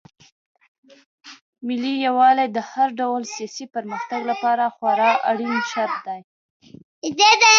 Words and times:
ملي 1.67 1.93
يووالی 2.05 2.47
د 2.51 2.57
هر 2.71 2.87
ډول 2.99 3.21
سياسي 3.35 3.65
پرمختګ 3.75 4.21
لپاره 4.31 4.63
خورا 4.75 5.11
اړين 5.29 5.55
شرط 5.71 5.97
دی. 6.07 6.21